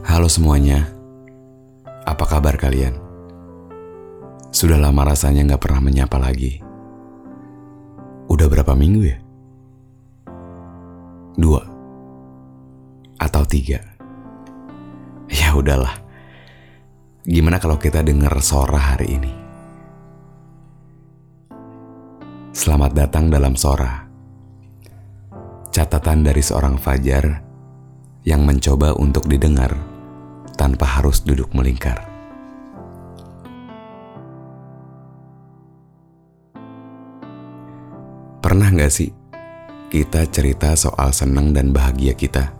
[0.00, 0.88] Halo semuanya,
[2.08, 2.96] apa kabar kalian?
[4.48, 6.56] Sudah lama rasanya nggak pernah menyapa lagi.
[8.32, 9.20] Udah berapa minggu ya?
[11.36, 11.60] Dua
[13.20, 13.76] atau tiga?
[15.28, 15.92] Ya udahlah.
[17.28, 19.32] Gimana kalau kita dengar Sora hari ini?
[22.56, 24.08] Selamat datang dalam Sora.
[25.68, 27.44] Catatan dari seorang Fajar
[28.24, 29.89] yang mencoba untuk didengar
[30.60, 32.04] tanpa harus duduk melingkar.
[38.44, 39.08] Pernah gak sih
[39.88, 42.52] kita cerita soal senang dan bahagia kita?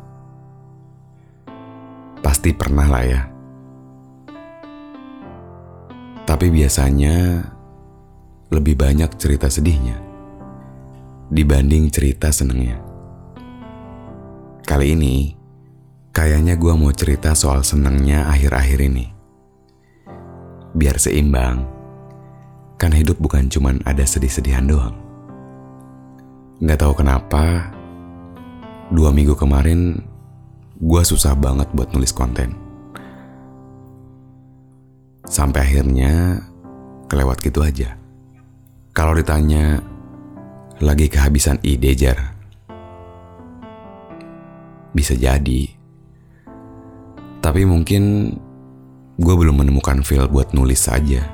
[2.25, 3.23] Pasti pernah lah ya.
[6.25, 7.45] Tapi biasanya
[8.49, 10.01] lebih banyak cerita sedihnya
[11.29, 12.81] dibanding cerita senengnya.
[14.65, 15.40] Kali ini,
[16.11, 19.07] kayaknya gue mau cerita soal senengnya akhir-akhir ini.
[20.75, 21.67] Biar seimbang,
[22.79, 24.95] kan hidup bukan cuman ada sedih-sedihan doang.
[26.61, 27.73] Gak tahu kenapa,
[28.93, 30.03] dua minggu kemarin
[30.81, 32.55] gue susah banget buat nulis konten.
[35.31, 36.43] Sampai akhirnya
[37.07, 37.95] kelewat gitu aja.
[38.91, 39.79] Kalau ditanya
[40.83, 42.35] lagi kehabisan ide jar,
[44.91, 45.80] bisa jadi.
[47.41, 48.37] Tapi mungkin
[49.21, 51.25] gue belum menemukan feel buat nulis saja.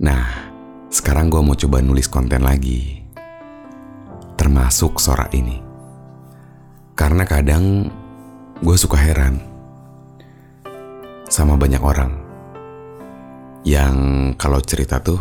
[0.00, 0.24] Nah,
[0.88, 3.04] sekarang gue mau coba nulis konten lagi.
[4.36, 5.60] Termasuk Sora ini.
[6.96, 7.88] Karena kadang
[8.60, 9.40] gue suka heran
[11.28, 12.12] sama banyak orang
[13.64, 13.96] yang
[14.36, 15.20] kalau cerita tuh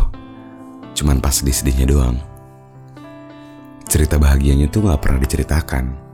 [0.95, 2.17] cuman pas sedih-sedihnya doang.
[3.87, 6.08] Cerita bahagianya tuh gak pernah diceritakan.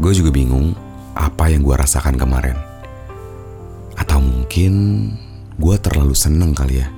[0.00, 0.72] Gue juga bingung
[1.12, 2.56] apa yang gue rasakan kemarin.
[4.00, 4.72] Atau mungkin
[5.60, 6.88] gue terlalu seneng kali ya.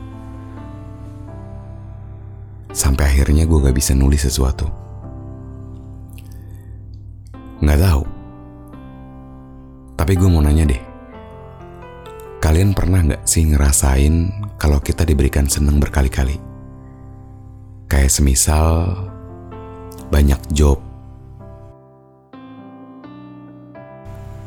[2.71, 4.71] Sampai akhirnya gue gak bisa nulis sesuatu.
[7.59, 8.03] Gak tahu.
[9.99, 10.83] Tapi gue mau nanya deh.
[12.39, 14.31] Kalian pernah gak sih ngerasain
[14.63, 16.39] kalau kita diberikan seneng berkali-kali?
[17.91, 18.95] Kayak semisal
[20.11, 20.79] banyak job,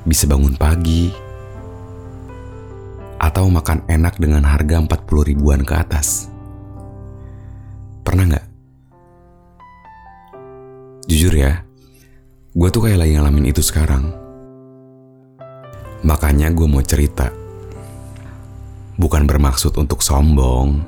[0.06, 1.10] bisa bangun pagi,
[3.18, 6.30] atau makan enak dengan harga 40 ribuan ke atas.
[8.06, 8.48] Pernah nggak?
[11.10, 11.66] Jujur ya,
[12.54, 14.14] gue tuh kayak lagi ngalamin itu sekarang.
[16.06, 17.34] Makanya gue mau cerita.
[18.96, 20.86] Bukan bermaksud untuk sombong,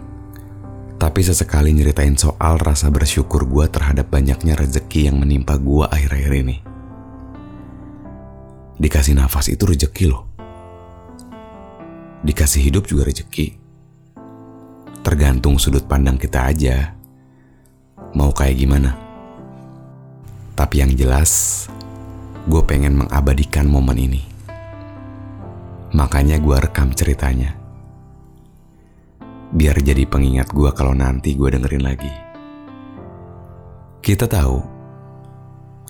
[1.01, 6.66] tapi sesekali nyeritain soal rasa bersyukur gue terhadap banyaknya rezeki yang menimpa gue akhir-akhir ini.
[8.78, 10.30] Dikasih nafas itu rezeki loh.
[12.22, 13.58] Dikasih hidup juga rezeki.
[15.02, 16.94] Tergantung sudut pandang kita aja.
[18.14, 18.94] Mau kayak gimana?
[20.54, 21.66] Tapi yang jelas,
[22.46, 24.22] gue pengen mengabadikan momen ini.
[25.98, 27.58] Makanya gue rekam ceritanya.
[29.54, 32.14] Biar jadi pengingat gue kalau nanti gue dengerin lagi.
[34.06, 34.59] Kita tahu,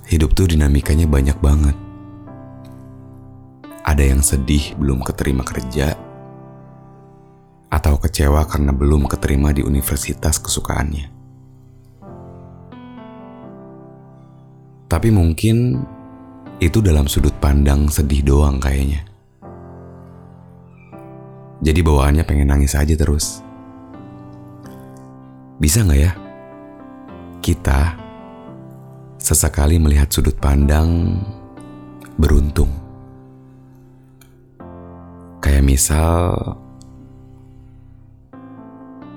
[0.07, 1.86] hidup tuh dinamikanya banyak banget.
[3.97, 5.97] Ada yang sedih belum keterima kerja,
[7.73, 11.09] atau kecewa karena belum keterima di universitas kesukaannya.
[14.85, 15.81] Tapi mungkin
[16.61, 19.01] itu dalam sudut pandang sedih doang kayaknya.
[21.65, 23.41] Jadi bawaannya pengen nangis aja terus.
[25.57, 26.13] Bisa nggak ya?
[27.41, 27.97] Kita
[29.17, 31.17] sesekali melihat sudut pandang
[32.13, 32.86] beruntung.
[35.57, 36.37] Kayak misal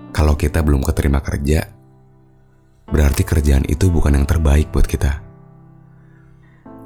[0.09, 1.69] kalau kita belum keterima kerja,
[2.89, 5.21] berarti kerjaan itu bukan yang terbaik buat kita.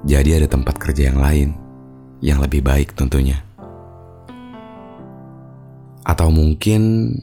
[0.03, 1.55] Jadi ada tempat kerja yang lain
[2.19, 3.47] yang lebih baik tentunya.
[6.03, 7.15] Atau mungkin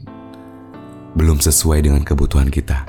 [1.12, 2.88] belum sesuai dengan kebutuhan kita.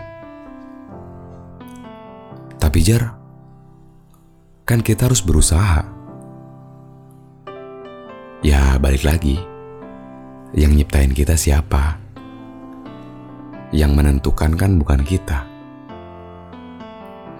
[2.64, 3.12] Tapi Jar,
[4.64, 6.03] kan kita harus berusaha.
[8.84, 9.40] Balik lagi,
[10.52, 12.04] yang nyiptain kita siapa?
[13.72, 15.48] Yang menentukan kan bukan kita.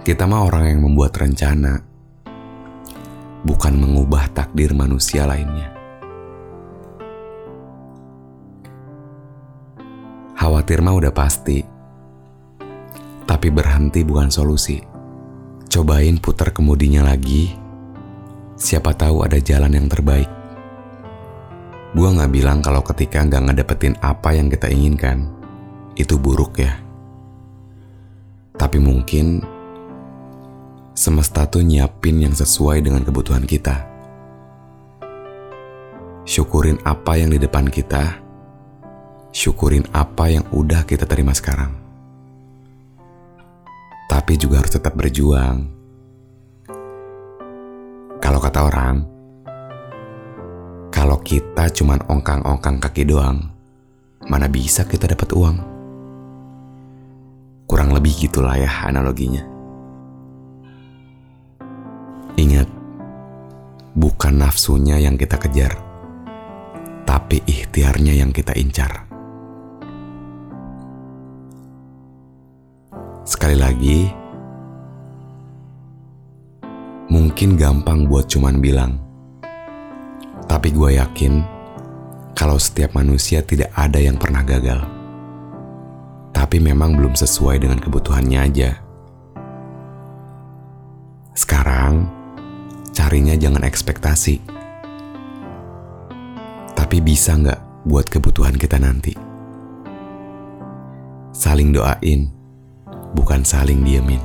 [0.08, 1.84] Kita mah orang yang membuat rencana,
[3.44, 5.68] bukan mengubah takdir manusia lainnya.
[10.40, 11.60] Khawatir mah udah pasti,
[13.28, 14.80] tapi berhenti bukan solusi.
[15.68, 17.52] Cobain putar kemudinya lagi,
[18.56, 20.43] siapa tahu ada jalan yang terbaik.
[21.94, 25.30] Gua nggak bilang kalau ketika nggak ngedapetin apa yang kita inginkan,
[25.94, 26.74] itu buruk ya.
[28.58, 29.38] Tapi mungkin
[30.98, 33.86] semesta tuh nyiapin yang sesuai dengan kebutuhan kita.
[36.26, 38.18] Syukurin apa yang di depan kita,
[39.30, 41.78] syukurin apa yang udah kita terima sekarang.
[44.10, 45.70] Tapi juga harus tetap berjuang.
[48.18, 49.13] Kalau kata orang,
[50.94, 53.50] kalau kita cuman ongkang-ongkang kaki doang,
[54.30, 55.58] mana bisa kita dapat uang?
[57.66, 59.42] Kurang lebih gitulah ya analoginya.
[62.38, 62.70] Ingat,
[63.98, 65.74] bukan nafsunya yang kita kejar,
[67.02, 69.10] tapi ikhtiarnya yang kita incar.
[73.26, 74.06] Sekali lagi,
[77.10, 79.02] mungkin gampang buat cuman bilang,
[80.54, 81.42] tapi gue yakin
[82.30, 84.86] kalau setiap manusia tidak ada yang pernah gagal.
[86.30, 88.78] Tapi memang belum sesuai dengan kebutuhannya aja.
[91.34, 92.06] Sekarang,
[92.94, 94.46] carinya jangan ekspektasi.
[96.78, 99.10] Tapi bisa nggak buat kebutuhan kita nanti?
[101.34, 102.30] Saling doain,
[103.18, 104.22] bukan saling diemin.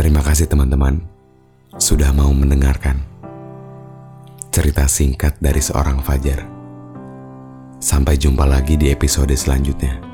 [0.00, 1.09] Terima kasih teman-teman
[1.80, 3.00] sudah mau mendengarkan
[4.52, 6.44] cerita singkat dari seorang Fajar.
[7.80, 10.09] Sampai jumpa lagi di episode selanjutnya.